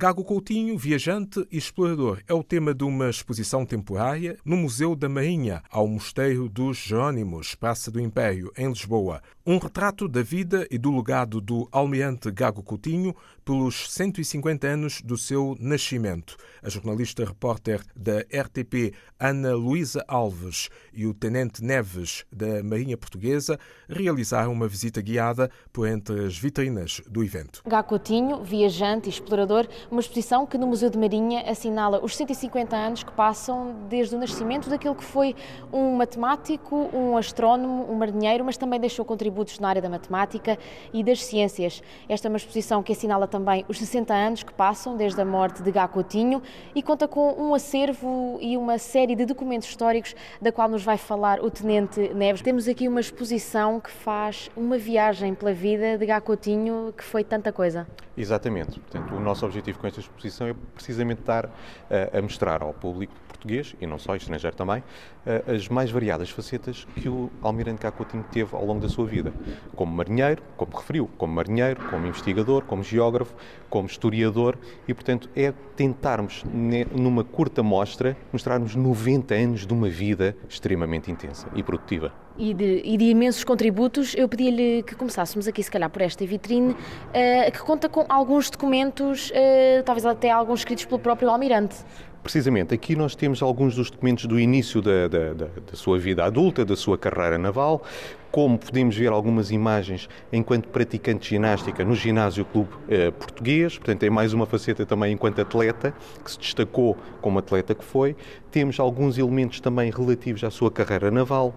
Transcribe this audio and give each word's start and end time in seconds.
Gago 0.00 0.22
Coutinho, 0.22 0.78
viajante 0.78 1.44
e 1.50 1.58
explorador, 1.58 2.20
é 2.28 2.32
o 2.32 2.44
tema 2.44 2.72
de 2.72 2.84
uma 2.84 3.10
exposição 3.10 3.66
temporária 3.66 4.38
no 4.44 4.56
Museu 4.56 4.94
da 4.94 5.08
Marinha, 5.08 5.60
ao 5.68 5.88
Mosteiro 5.88 6.48
dos 6.48 6.76
Jerónimos, 6.76 7.56
Praça 7.56 7.90
do 7.90 7.98
Império, 8.00 8.52
em 8.56 8.68
Lisboa. 8.68 9.20
Um 9.44 9.58
retrato 9.58 10.06
da 10.06 10.22
vida 10.22 10.68
e 10.70 10.78
do 10.78 10.94
legado 10.94 11.40
do 11.40 11.68
almirante 11.72 12.30
Gago 12.30 12.62
Coutinho 12.62 13.12
pelos 13.44 13.90
150 13.90 14.68
anos 14.68 15.00
do 15.00 15.16
seu 15.16 15.56
nascimento. 15.58 16.36
A 16.62 16.68
jornalista 16.68 17.24
repórter 17.24 17.80
da 17.96 18.20
RTP, 18.20 18.94
Ana 19.18 19.54
Luísa 19.54 20.04
Alves, 20.06 20.68
e 20.92 21.06
o 21.06 21.14
tenente 21.14 21.64
Neves, 21.64 22.24
da 22.30 22.62
Marinha 22.62 22.96
Portuguesa, 22.96 23.58
realizaram 23.88 24.52
uma 24.52 24.68
visita 24.68 25.00
guiada 25.00 25.50
por 25.72 25.88
entre 25.88 26.26
as 26.26 26.38
vitrinas 26.38 27.00
do 27.08 27.24
evento. 27.24 27.62
Gago 27.66 27.88
Coutinho, 27.88 28.44
viajante 28.44 29.08
e 29.08 29.10
explorador, 29.10 29.66
uma 29.90 30.00
exposição 30.00 30.46
que 30.46 30.58
no 30.58 30.66
Museu 30.66 30.90
de 30.90 30.98
Marinha 30.98 31.42
assinala 31.50 32.00
os 32.02 32.16
150 32.16 32.76
anos 32.76 33.02
que 33.02 33.12
passam 33.12 33.74
desde 33.88 34.14
o 34.14 34.18
nascimento 34.18 34.68
daquele 34.68 34.94
que 34.94 35.04
foi 35.04 35.34
um 35.72 35.96
matemático, 35.96 36.90
um 36.92 37.16
astrónomo, 37.16 37.90
um 37.90 37.94
marinheiro, 37.94 38.44
mas 38.44 38.56
também 38.56 38.78
deixou 38.78 39.04
contributos 39.04 39.58
na 39.58 39.68
área 39.68 39.80
da 39.80 39.88
matemática 39.88 40.58
e 40.92 41.02
das 41.02 41.24
ciências. 41.24 41.82
Esta 42.08 42.28
é 42.28 42.30
uma 42.30 42.36
exposição 42.36 42.82
que 42.82 42.92
assinala 42.92 43.26
também 43.26 43.64
os 43.68 43.78
60 43.78 44.12
anos 44.12 44.42
que 44.42 44.52
passam 44.52 44.96
desde 44.96 45.20
a 45.20 45.24
morte 45.24 45.62
de 45.62 45.70
Gá 45.70 45.88
Coutinho 45.88 46.42
e 46.74 46.82
conta 46.82 47.08
com 47.08 47.32
um 47.32 47.54
acervo 47.54 48.38
e 48.40 48.56
uma 48.56 48.78
série 48.78 49.14
de 49.14 49.24
documentos 49.24 49.68
históricos 49.68 50.14
da 50.40 50.52
qual 50.52 50.68
nos 50.68 50.82
vai 50.82 50.98
falar 50.98 51.40
o 51.40 51.50
Tenente 51.50 52.12
Neves. 52.14 52.42
Temos 52.42 52.68
aqui 52.68 52.86
uma 52.88 53.00
exposição 53.00 53.80
que 53.80 53.90
faz 53.90 54.50
uma 54.56 54.76
viagem 54.76 55.34
pela 55.34 55.52
vida 55.52 55.96
de 55.96 56.04
Gá 56.04 56.20
Coutinho 56.20 56.92
que 56.96 57.04
foi 57.04 57.24
tanta 57.24 57.52
coisa. 57.52 57.86
Exatamente. 58.18 58.80
Portanto, 58.80 59.14
o 59.14 59.20
nosso 59.20 59.46
objetivo 59.46 59.77
com 59.78 59.86
esta 59.86 60.00
exposição 60.00 60.46
é 60.48 60.54
precisamente 60.74 61.22
dar 61.22 61.46
uh, 61.46 62.18
a 62.18 62.22
mostrar 62.22 62.62
ao 62.62 62.72
público 62.72 63.14
português, 63.38 63.74
e 63.80 63.86
não 63.86 63.98
só, 63.98 64.16
estrangeiro 64.16 64.56
também, 64.56 64.80
uh, 64.80 65.52
as 65.54 65.68
mais 65.68 65.90
variadas 65.90 66.28
facetas 66.30 66.86
que 66.96 67.08
o 67.08 67.30
Almirante 67.40 67.80
Cá 67.80 67.90
Coutinho 67.90 68.24
teve 68.30 68.54
ao 68.54 68.64
longo 68.64 68.80
da 68.80 68.88
sua 68.88 69.06
vida. 69.06 69.32
Como 69.74 69.94
marinheiro, 69.94 70.42
como 70.56 70.76
referiu, 70.76 71.08
como 71.16 71.32
marinheiro, 71.32 71.80
como 71.88 72.06
investigador, 72.06 72.64
como 72.64 72.82
geógrafo, 72.82 73.34
como 73.70 73.86
historiador, 73.86 74.58
e, 74.86 74.92
portanto, 74.92 75.30
é 75.36 75.52
tentarmos, 75.76 76.44
numa 76.92 77.24
curta 77.24 77.62
mostra, 77.62 78.16
mostrarmos 78.32 78.74
90 78.74 79.34
anos 79.34 79.66
de 79.66 79.72
uma 79.72 79.88
vida 79.88 80.36
extremamente 80.48 81.10
intensa 81.10 81.48
e 81.54 81.62
produtiva 81.62 82.12
e 82.38 82.54
de, 82.54 82.80
e 82.84 82.96
de 82.96 83.04
imensos 83.06 83.42
contributos, 83.42 84.14
eu 84.14 84.28
pedi-lhe 84.28 84.82
que 84.84 84.94
começássemos 84.94 85.48
aqui, 85.48 85.62
se 85.62 85.70
calhar, 85.70 85.90
por 85.90 86.00
esta 86.00 86.24
vitrine, 86.24 86.70
uh, 86.70 87.52
que 87.52 87.58
conta 87.58 87.88
com 87.88 88.06
alguns 88.08 88.48
documentos, 88.48 89.30
uh, 89.30 89.82
talvez 89.84 90.06
até 90.06 90.30
alguns 90.30 90.60
escritos 90.60 90.84
pelo 90.84 91.00
próprio 91.00 91.28
Almirante. 91.28 91.76
Precisamente, 92.22 92.74
aqui 92.74 92.96
nós 92.96 93.14
temos 93.14 93.42
alguns 93.42 93.74
dos 93.74 93.90
documentos 93.90 94.26
do 94.26 94.38
início 94.38 94.82
da, 94.82 95.08
da, 95.08 95.32
da, 95.32 95.46
da, 95.46 95.74
sua 95.74 95.98
vida 95.98 96.24
adulta, 96.24 96.64
da 96.64 96.76
sua 96.76 96.98
carreira 96.98 97.38
naval, 97.38 97.82
como 98.30 98.58
podemos 98.58 98.96
ver 98.96 99.08
algumas 99.08 99.50
imagens 99.50 100.08
enquanto 100.32 100.68
praticante 100.68 101.22
de 101.22 101.28
ginástica 101.30 101.84
no 101.84 101.94
Ginásio 101.94 102.44
Clube 102.44 102.70
eh, 102.88 103.10
Português, 103.12 103.78
portanto 103.78 104.02
é 104.02 104.10
mais 104.10 104.34
uma 104.34 104.44
faceta 104.44 104.84
também 104.84 105.12
enquanto 105.12 105.40
atleta, 105.40 105.94
que 106.22 106.30
se 106.30 106.38
destacou 106.38 106.96
como 107.22 107.38
atleta 107.38 107.74
que 107.74 107.84
foi. 107.84 108.14
Temos 108.50 108.78
alguns 108.78 109.16
elementos 109.16 109.60
também 109.60 109.90
relativos 109.90 110.44
à 110.44 110.50
sua 110.50 110.70
carreira 110.70 111.10
naval, 111.10 111.54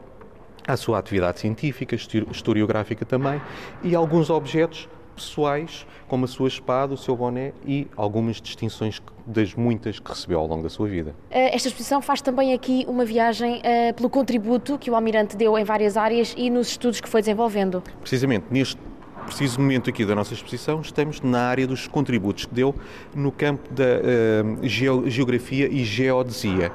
à 0.65 0.77
sua 0.77 0.99
atividade 0.99 1.39
científica, 1.39 1.95
historiográfica 1.95 3.03
também, 3.03 3.41
e 3.83 3.95
alguns 3.95 4.29
objetos 4.29 4.87
pessoais, 5.15 5.85
como 6.07 6.25
a 6.25 6.27
sua 6.27 6.47
espada, 6.47 6.93
o 6.93 6.97
seu 6.97 7.15
boné 7.15 7.53
e 7.65 7.87
algumas 7.95 8.41
distinções 8.41 9.01
das 9.25 9.53
muitas 9.53 9.99
que 9.99 10.09
recebeu 10.09 10.39
ao 10.39 10.47
longo 10.47 10.63
da 10.63 10.69
sua 10.69 10.87
vida. 10.87 11.15
Eh, 11.29 11.55
esta 11.55 11.67
exposição 11.67 12.01
faz 12.01 12.21
também 12.21 12.53
aqui 12.53 12.85
uma 12.87 13.05
viagem 13.05 13.59
uh, 13.59 13.93
pelo 13.93 14.09
contributo 14.09 14.77
que 14.77 14.89
o 14.89 14.95
Almirante 14.95 15.37
deu 15.37 15.57
em 15.57 15.63
várias 15.63 15.95
áreas 15.95 16.33
e 16.37 16.49
nos 16.49 16.69
estudos 16.69 16.99
que 16.99 17.07
foi 17.07 17.21
desenvolvendo. 17.21 17.83
Precisamente, 17.99 18.45
neste 18.49 18.77
preciso 19.25 19.59
momento 19.59 19.89
aqui 19.89 20.03
da 20.03 20.15
nossa 20.15 20.33
exposição, 20.33 20.81
estamos 20.81 21.21
na 21.21 21.43
área 21.43 21.67
dos 21.67 21.87
contributos 21.87 22.45
que 22.45 22.53
deu 22.53 22.75
no 23.15 23.31
campo 23.31 23.71
da 23.73 23.83
uh, 23.83 24.67
geografia 24.67 25.67
e 25.71 25.83
geodesia 25.83 26.71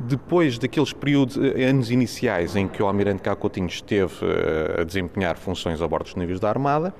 depois 0.00 0.58
daqueles 0.58 0.92
períodos, 0.92 1.36
eh, 1.36 1.64
anos 1.64 1.90
iniciais 1.90 2.54
em 2.54 2.68
que 2.68 2.82
o 2.82 2.86
Almirante 2.86 3.22
Cá 3.22 3.34
Coutinho 3.34 3.66
esteve 3.66 4.14
eh, 4.22 4.80
a 4.80 4.84
desempenhar 4.84 5.36
funções 5.36 5.82
a 5.82 5.88
bordo 5.88 6.04
dos 6.04 6.14
navios 6.14 6.38
da 6.38 6.48
Armada, 6.48 6.94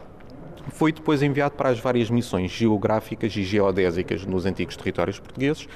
foi 0.70 0.92
depois 0.92 1.22
enviado 1.22 1.54
para 1.54 1.70
as 1.70 1.78
várias 1.78 2.10
missões 2.10 2.50
geográficas 2.50 3.34
e 3.36 3.42
geodésicas 3.42 4.24
nos 4.24 4.46
antigos 4.46 4.76
territórios 4.76 5.18
portugueses, 5.18 5.68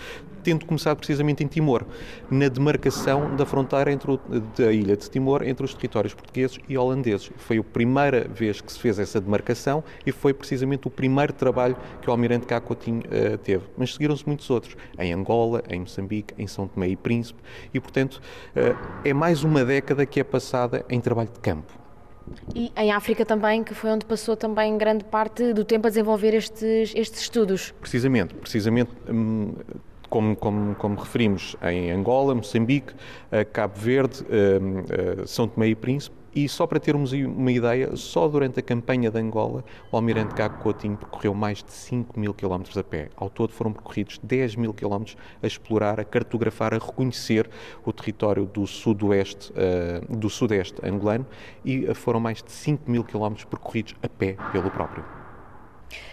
tendo 0.42 0.66
começado 0.66 0.98
precisamente 0.98 1.44
em 1.44 1.46
Timor, 1.46 1.84
na 2.30 2.48
demarcação 2.48 3.34
da 3.36 3.46
fronteira 3.46 3.92
entre 3.92 4.10
o, 4.10 4.20
da 4.56 4.72
ilha 4.72 4.96
de 4.96 5.08
Timor 5.08 5.42
entre 5.42 5.64
os 5.64 5.74
territórios 5.74 6.14
portugueses 6.14 6.58
e 6.68 6.76
holandeses. 6.76 7.30
Foi 7.36 7.58
a 7.58 7.64
primeira 7.64 8.26
vez 8.28 8.60
que 8.60 8.72
se 8.72 8.78
fez 8.78 8.98
essa 8.98 9.20
demarcação 9.20 9.84
e 10.04 10.12
foi 10.12 10.34
precisamente 10.34 10.86
o 10.86 10.90
primeiro 10.90 11.32
trabalho 11.32 11.76
que 12.00 12.08
o 12.08 12.12
almirante 12.12 12.46
Cá 12.46 12.60
Coutinho 12.60 13.00
uh, 13.00 13.38
teve. 13.38 13.64
Mas 13.76 13.94
seguiram-se 13.94 14.26
muitos 14.26 14.48
outros, 14.50 14.76
em 14.98 15.12
Angola, 15.12 15.62
em 15.68 15.80
Moçambique, 15.80 16.34
em 16.38 16.46
São 16.46 16.66
Tomé 16.66 16.88
e 16.88 16.96
Príncipe, 16.96 17.40
e 17.72 17.80
portanto 17.80 18.20
uh, 18.56 18.76
é 19.04 19.12
mais 19.12 19.44
uma 19.44 19.64
década 19.64 20.04
que 20.04 20.20
é 20.20 20.24
passada 20.24 20.84
em 20.88 21.00
trabalho 21.00 21.30
de 21.32 21.40
campo. 21.40 21.81
E 22.54 22.72
em 22.76 22.92
África 22.92 23.24
também, 23.24 23.64
que 23.64 23.74
foi 23.74 23.90
onde 23.90 24.04
passou 24.04 24.36
também 24.36 24.76
grande 24.76 25.04
parte 25.04 25.52
do 25.52 25.64
tempo 25.64 25.86
a 25.86 25.90
desenvolver 25.90 26.34
estes, 26.34 26.92
estes 26.94 27.22
estudos. 27.22 27.72
Precisamente, 27.80 28.34
precisamente. 28.34 28.90
Hum, 29.08 29.54
como, 30.08 30.36
como, 30.36 30.74
como, 30.74 30.96
referimos, 30.96 31.56
em 31.62 31.90
Angola, 31.90 32.34
Moçambique, 32.34 32.92
Cabo 33.50 33.72
Verde, 33.78 34.22
hum, 34.24 35.24
São 35.26 35.48
Tomé 35.48 35.68
e 35.68 35.74
Príncipe, 35.74 36.14
e 36.34 36.48
só 36.48 36.66
para 36.66 36.80
termos 36.80 37.12
uma 37.12 37.52
ideia, 37.52 37.94
só 37.96 38.28
durante 38.28 38.60
a 38.60 38.62
campanha 38.62 39.10
de 39.10 39.18
Angola, 39.18 39.64
o 39.90 39.96
Almirante 39.96 40.34
Gago 40.34 40.58
Coutinho 40.62 40.96
percorreu 40.96 41.34
mais 41.34 41.62
de 41.62 41.72
5 41.72 42.18
mil 42.18 42.32
quilómetros 42.32 42.76
a 42.76 42.82
pé. 42.84 43.08
Ao 43.16 43.28
todo 43.28 43.52
foram 43.52 43.72
percorridos 43.72 44.18
10 44.22 44.56
mil 44.56 44.72
quilómetros 44.72 45.16
a 45.42 45.46
explorar, 45.46 46.00
a 46.00 46.04
cartografar, 46.04 46.74
a 46.74 46.78
reconhecer 46.78 47.48
o 47.84 47.92
território 47.92 48.46
do 48.46 48.66
sudoeste, 48.66 49.52
uh, 49.52 50.16
do 50.16 50.30
sudeste 50.30 50.74
angolano 50.84 51.26
e 51.64 51.92
foram 51.94 52.20
mais 52.20 52.42
de 52.42 52.50
5 52.50 52.90
mil 52.90 53.04
quilómetros 53.04 53.44
percorridos 53.44 53.94
a 54.02 54.08
pé 54.08 54.36
pelo 54.52 54.70
próprio. 54.70 55.21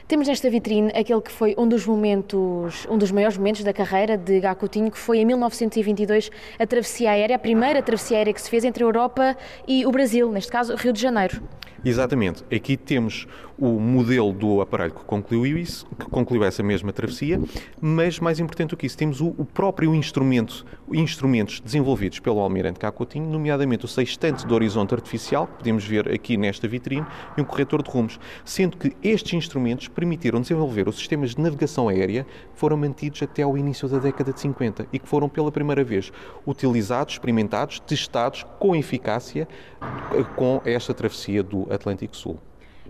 Temos 0.07 0.27
nesta 0.27 0.49
vitrine 0.49 0.91
aquele 0.95 1.21
que 1.21 1.31
foi 1.31 1.55
um 1.57 1.67
dos 1.67 1.85
momentos, 1.85 2.87
um 2.89 2.97
dos 2.97 3.11
maiores 3.11 3.37
momentos 3.37 3.63
da 3.63 3.71
carreira 3.71 4.17
de 4.17 4.39
Gá 4.39 4.55
Coutinho, 4.55 4.89
que 4.89 4.97
foi 4.97 5.19
em 5.19 5.25
1922 5.25 6.31
a 6.57 6.65
travessia 6.65 7.11
aérea, 7.11 7.35
a 7.35 7.39
primeira 7.39 7.81
travessia 7.81 8.17
aérea 8.17 8.33
que 8.33 8.41
se 8.41 8.49
fez 8.49 8.63
entre 8.63 8.83
a 8.83 8.87
Europa 8.87 9.37
e 9.67 9.85
o 9.85 9.91
Brasil, 9.91 10.31
neste 10.31 10.51
caso 10.51 10.75
Rio 10.75 10.91
de 10.91 10.99
Janeiro. 11.01 11.41
Exatamente. 11.83 12.43
Aqui 12.53 12.75
temos 12.75 13.27
o 13.59 13.79
modelo 13.79 14.31
do 14.31 14.61
aparelho 14.61 14.93
que 14.93 15.03
concluiu 15.03 15.57
isso, 15.57 15.85
que 15.99 16.05
concluiu 16.09 16.43
essa 16.43 16.63
mesma 16.63 16.93
travessia, 16.93 17.39
mas 17.81 18.19
mais 18.19 18.39
importante 18.39 18.69
do 18.69 18.77
que 18.77 18.85
isso, 18.85 18.97
temos 18.97 19.19
o, 19.19 19.35
o 19.37 19.45
próprio 19.45 19.93
instrumento, 19.93 20.65
instrumentos 20.93 21.59
desenvolvidos 21.59 22.19
pelo 22.19 22.39
Almirante 22.39 22.79
Cacotinho, 22.79 23.29
nomeadamente 23.29 23.83
o 23.83 23.87
sextante 23.87 24.47
de 24.47 24.53
horizonte 24.53 24.93
artificial, 24.93 25.45
que 25.47 25.57
podemos 25.57 25.83
ver 25.83 26.09
aqui 26.09 26.37
nesta 26.37 26.67
vitrine, 26.67 27.05
e 27.37 27.41
um 27.41 27.43
corretor 27.43 27.83
de 27.83 27.89
rumos, 27.89 28.19
sendo 28.45 28.77
que 28.77 28.95
estes 29.03 29.33
instrumentos 29.33 29.87
permitiram 29.89 30.39
desenvolver 30.39 30.87
os 30.87 30.95
sistemas 30.95 31.31
de 31.31 31.41
navegação 31.41 31.89
aérea 31.89 32.25
foram 32.53 32.77
mantidos 32.77 33.21
até 33.21 33.43
ao 33.43 33.57
início 33.57 33.87
da 33.87 33.99
década 33.99 34.31
de 34.31 34.39
50 34.39 34.87
e 34.93 34.99
que 34.99 35.07
foram 35.07 35.27
pela 35.27 35.51
primeira 35.51 35.83
vez 35.83 36.11
utilizados, 36.45 37.15
experimentados, 37.15 37.79
testados 37.79 38.45
com 38.57 38.75
eficácia 38.75 39.47
eh, 39.81 40.23
com 40.35 40.61
esta 40.63 40.93
travessia 40.93 41.43
do 41.43 41.71
Atlântico 41.71 42.15
Sul. 42.15 42.39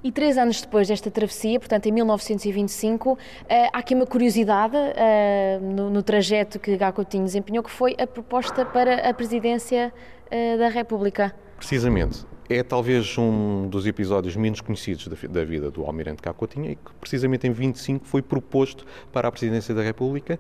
E 0.04 0.12
três 0.12 0.38
anos 0.38 0.62
depois 0.62 0.88
desta 0.88 1.12
travessia, 1.12 1.60
portanto 1.60 1.86
em 1.88 1.92
1925, 1.92 3.18
eh, 3.48 3.68
há 3.74 3.80
aqui 3.80 3.94
uma 3.94 4.06
curiosidade 4.06 4.75
eh, 4.78 5.60
no, 5.62 6.01
trajeto 6.01 6.60
que 6.60 6.78
Gacotinho 6.78 7.25
desempenhou, 7.25 7.63
que 7.63 7.72
foi 7.72 7.96
a 8.00 8.07
proposta 8.07 8.66
para 8.66 9.10
a 9.10 9.13
presidência 9.13 9.94
da 10.60 10.69
República. 10.69 11.34
Precisamente 11.57 12.24
é 12.50 12.63
talvez 12.63 13.16
um 13.18 13.68
dos 13.69 13.86
episódios 13.86 14.36
menos 14.36 14.60
conhecidos 14.60 15.07
da, 15.07 15.46
vida 15.46 15.69
do 15.69 15.86
Almirante 15.86 16.22
Cacotinha 16.22 16.72
e 16.72 16.75
que 16.75 16.92
precisamente 17.00 17.45
em 17.45 17.52
25 17.52 18.06
foi 18.06 18.24
proposto 18.24 18.86
para 19.13 19.28
a 19.28 19.31
Presidência 19.31 19.74
da 19.75 19.84
República 19.84 20.40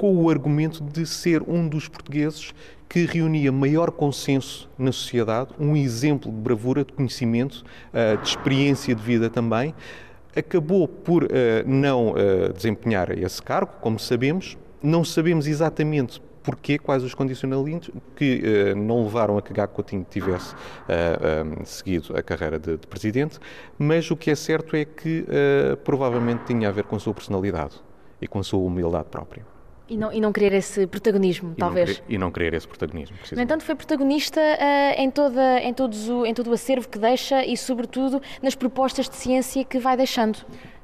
com 0.00 0.16
o 0.16 0.30
argumento 0.30 0.82
de 0.82 1.04
ser 1.04 1.42
um 1.46 1.68
dos 1.68 1.86
portugueses 1.86 2.54
que 2.88 3.04
reunia 3.04 3.52
maior 3.52 3.90
consenso 3.90 4.66
na 4.78 4.92
sociedade, 4.92 5.50
um 5.60 5.76
exemplo 5.76 6.32
de 6.32 6.38
bravura, 6.38 6.86
de 6.86 6.90
conhecimento, 6.94 7.62
eh, 7.92 8.16
de 8.16 8.26
experiência 8.26 8.94
de 8.94 9.02
vida 9.02 9.28
também. 9.28 9.74
Acabou 10.34 10.88
por 10.88 11.28
eh, 11.30 11.62
não 11.66 12.14
eh, 12.16 12.48
desempenhar 12.48 13.10
esse 13.10 13.42
cargo, 13.42 13.72
como 13.82 13.98
sabemos. 13.98 14.56
Não 14.82 15.04
sabemos 15.04 15.46
exatamente 15.46 16.22
porquê, 16.42 16.78
quais 16.78 17.02
os 17.02 17.12
condicionamentos 17.12 17.90
que 18.16 18.74
não 18.74 19.04
levaram 19.04 19.36
a 19.36 19.42
que 19.42 19.52
Gago 19.52 19.74
Coutinho 19.74 20.06
tivesse 20.08 20.54
seguido 21.66 22.16
a 22.16 22.22
carreira 22.22 22.58
de, 22.58 22.78
presidente, 22.78 23.38
mas 23.78 24.10
o 24.10 24.16
que 24.16 24.30
é 24.30 24.34
certo 24.34 24.74
é 24.74 24.86
que 24.86 25.26
provavelmente 25.84 26.44
tinha 26.46 26.70
a 26.70 26.72
ver 26.72 26.84
com 26.84 26.96
a 26.96 26.98
sua 26.98 27.12
personalidade. 27.12 27.74
e 28.22 28.26
com 28.26 28.38
a 28.38 28.42
sua 28.42 28.60
humildade 28.60 29.08
própria. 29.10 29.59
E 29.90 29.96
não, 29.96 30.12
e 30.12 30.20
não 30.20 30.32
querer 30.32 30.52
esse 30.52 30.86
protagonismo, 30.86 31.52
e 31.56 31.58
talvez. 31.58 31.88
Não 31.88 31.94
querer, 31.96 32.14
e 32.14 32.18
não 32.18 32.30
querer 32.30 32.54
esse 32.54 32.68
protagonismo. 32.68 33.16
No 33.32 33.42
entanto, 33.42 33.64
foi 33.64 33.74
protagonista 33.74 34.40
uh, 34.40 35.00
em, 35.00 35.10
toda, 35.10 35.58
em, 35.60 35.74
todos 35.74 36.08
o, 36.08 36.24
em 36.24 36.32
todo 36.32 36.48
o 36.48 36.52
acervo 36.52 36.88
que 36.88 36.96
deixa 36.96 37.44
e, 37.44 37.56
sobretudo, 37.56 38.22
nas 38.40 38.54
propostas 38.54 39.08
de 39.08 39.16
ciência 39.16 39.64
que 39.64 39.80
vai 39.80 39.96
deixando. 39.96 40.38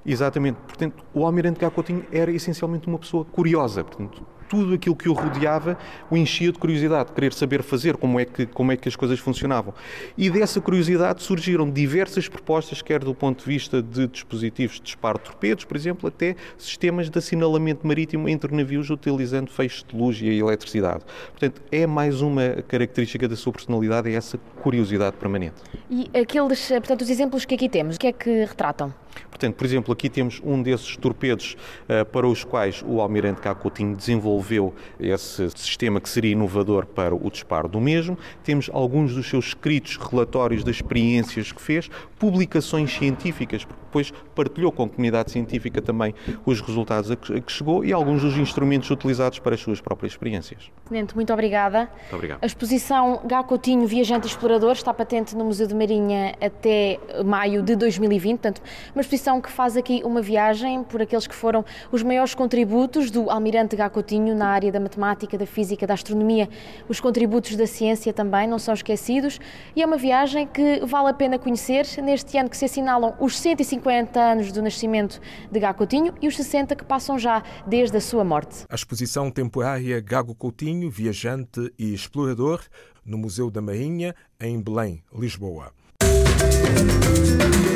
Exatamente. 0.04 0.56
Portanto, 0.66 1.04
o 1.14 1.24
Almirante 1.24 1.60
Gacotinho 1.60 2.04
era 2.10 2.32
essencialmente 2.32 2.88
uma 2.88 2.98
pessoa 2.98 3.24
curiosa. 3.24 3.84
Portanto, 3.84 4.26
tudo 4.48 4.74
aquilo 4.74 4.96
que 4.96 5.08
o 5.08 5.12
rodeava 5.12 5.78
o 6.10 6.16
enchia 6.16 6.52
de 6.52 6.58
curiosidade, 6.58 7.08
de 7.08 7.14
querer 7.14 7.32
saber 7.32 7.62
fazer, 7.62 7.96
como 7.96 8.18
é, 8.20 8.24
que, 8.24 8.46
como 8.46 8.72
é 8.72 8.76
que 8.76 8.88
as 8.88 8.96
coisas 8.96 9.18
funcionavam. 9.18 9.74
E 10.16 10.30
dessa 10.30 10.60
curiosidade 10.60 11.22
surgiram 11.22 11.70
diversas 11.70 12.28
propostas, 12.28 12.82
quer 12.82 13.00
do 13.00 13.14
ponto 13.14 13.44
de 13.44 13.46
vista 13.46 13.82
de 13.82 14.06
dispositivos 14.06 14.76
de 14.76 14.82
disparo 14.82 15.18
de 15.18 15.24
torpedos, 15.24 15.64
por 15.64 15.76
exemplo, 15.76 16.08
até 16.08 16.36
sistemas 16.56 17.10
de 17.10 17.18
assinalamento 17.18 17.86
marítimo 17.86 18.28
entre 18.28 18.54
navios 18.54 18.90
utilizando 18.90 19.50
feixes 19.50 19.84
de 19.86 19.96
luz 19.96 20.20
e 20.20 20.26
eletricidade. 20.26 21.04
Portanto, 21.30 21.62
é 21.70 21.86
mais 21.86 22.20
uma 22.20 22.62
característica 22.68 23.28
da 23.28 23.36
sua 23.36 23.52
personalidade, 23.52 24.10
é 24.10 24.14
essa 24.14 24.38
curiosidade 24.62 25.16
permanente. 25.16 25.56
E 25.90 26.10
aqueles, 26.18 26.68
portanto, 26.68 27.02
os 27.02 27.10
exemplos 27.10 27.44
que 27.44 27.54
aqui 27.54 27.68
temos, 27.68 27.96
o 27.96 27.98
que 27.98 28.06
é 28.06 28.12
que 28.12 28.44
retratam? 28.44 28.92
Portanto, 29.28 29.54
por 29.54 29.64
exemplo, 29.64 29.92
aqui 29.92 30.08
temos 30.08 30.40
um 30.44 30.62
desses 30.62 30.96
torpedos 30.96 31.56
uh, 31.88 32.04
para 32.06 32.26
os 32.26 32.44
quais 32.44 32.82
o 32.86 33.00
Almirante 33.00 33.40
Cacotinho 33.40 33.96
desenvolveu 33.96 34.74
esse 34.98 35.48
sistema 35.50 36.00
que 36.00 36.08
seria 36.08 36.32
inovador 36.32 36.86
para 36.86 37.14
o 37.14 37.30
disparo 37.30 37.68
do 37.68 37.80
mesmo. 37.80 38.18
Temos 38.42 38.70
alguns 38.72 39.14
dos 39.14 39.28
seus 39.28 39.48
escritos 39.48 39.96
relatórios 39.96 40.64
das 40.64 40.76
experiências 40.76 41.52
que 41.52 41.60
fez, 41.60 41.88
publicações 42.18 42.92
científicas, 42.92 43.64
porque 43.64 43.85
depois 43.96 44.12
partilhou 44.34 44.70
com 44.70 44.84
a 44.84 44.88
comunidade 44.88 45.30
científica 45.30 45.80
também 45.80 46.14
os 46.44 46.60
resultados 46.60 47.10
a 47.10 47.16
que, 47.16 47.50
chegou 47.50 47.84
e 47.84 47.92
alguns 47.92 48.22
dos 48.22 48.36
instrumentos 48.36 48.90
utilizados 48.90 49.38
para 49.38 49.54
as 49.54 49.60
suas 49.60 49.80
próprias 49.80 50.12
experiências. 50.12 50.70
Tenente, 50.88 51.14
muito 51.14 51.32
obrigada. 51.32 51.88
Muito 52.00 52.14
obrigado. 52.14 52.38
A 52.42 52.46
exposição 52.46 53.20
Gacotinho 53.24 53.86
Viajante 53.86 54.26
Explorador 54.26 54.72
está 54.72 54.92
patente 54.92 55.34
no 55.34 55.44
Museu 55.44 55.66
de 55.66 55.74
Marinha 55.74 56.34
até 56.40 57.00
maio 57.24 57.62
de 57.62 57.74
2020, 57.74 58.38
portanto, 58.38 58.62
uma 58.94 59.00
exposição 59.00 59.40
que 59.40 59.50
faz 59.50 59.76
aqui 59.76 60.02
uma 60.04 60.20
viagem 60.20 60.84
por 60.84 61.00
aqueles 61.00 61.26
que 61.26 61.34
foram 61.34 61.64
os 61.90 62.02
maiores 62.02 62.34
contributos 62.34 63.10
do 63.10 63.30
Almirante 63.30 63.76
Gacotinho 63.76 64.34
na 64.34 64.48
área 64.48 64.70
da 64.70 64.78
matemática, 64.78 65.38
da 65.38 65.46
física, 65.46 65.86
da 65.86 65.94
astronomia. 65.94 66.48
Os 66.88 67.00
contributos 67.00 67.56
da 67.56 67.66
ciência 67.66 68.12
também 68.12 68.46
não 68.46 68.58
são 68.58 68.74
esquecidos 68.74 69.40
e 69.74 69.82
é 69.82 69.86
uma 69.86 69.96
viagem 69.96 70.46
que 70.46 70.84
vale 70.84 71.08
a 71.08 71.14
pena 71.14 71.38
conhecer 71.38 71.86
neste 72.02 72.36
ano 72.36 72.50
que 72.50 72.56
se 72.56 72.66
assinalam 72.66 73.14
os 73.18 73.38
150 73.38 73.85
anos 73.88 74.52
do 74.52 74.62
nascimento 74.62 75.20
de 75.50 75.60
Gago 75.60 75.78
Coutinho 75.78 76.14
e 76.20 76.28
os 76.28 76.36
60 76.36 76.74
que 76.74 76.84
passam 76.84 77.18
já 77.18 77.42
desde 77.66 77.96
a 77.96 78.00
sua 78.00 78.24
morte. 78.24 78.64
A 78.68 78.74
exposição 78.74 79.30
temporária 79.30 80.00
Gago 80.00 80.34
Coutinho, 80.34 80.90
viajante 80.90 81.72
e 81.78 81.94
explorador, 81.94 82.60
no 83.04 83.16
Museu 83.18 83.50
da 83.50 83.60
Marinha, 83.60 84.14
em 84.40 84.60
Belém, 84.60 85.02
Lisboa. 85.12 85.72
Música 86.02 87.66